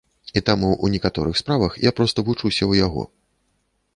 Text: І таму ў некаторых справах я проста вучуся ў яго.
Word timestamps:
І 0.39 0.41
таму 0.47 0.69
ў 0.83 0.97
некаторых 0.97 1.35
справах 1.41 1.77
я 1.87 1.91
проста 1.99 2.19
вучуся 2.29 2.57
ў 2.57 2.73
яго. 2.85 3.03